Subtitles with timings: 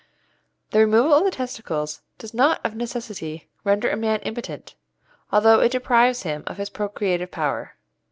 [0.71, 4.73] The removal of the testicles does not of necessity render a man impotent,
[5.31, 7.75] although it deprives him of his procreative power.